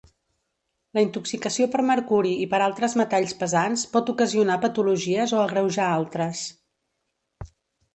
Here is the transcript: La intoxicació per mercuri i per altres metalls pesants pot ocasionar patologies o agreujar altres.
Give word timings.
La 0.97 1.03
intoxicació 1.07 1.67
per 1.75 1.83
mercuri 1.89 2.33
i 2.47 2.49
per 2.55 2.63
altres 2.69 2.97
metalls 3.03 3.37
pesants 3.45 3.87
pot 3.95 4.13
ocasionar 4.17 4.59
patologies 4.67 5.39
o 5.41 5.47
agreujar 5.47 5.95
altres. 6.03 6.47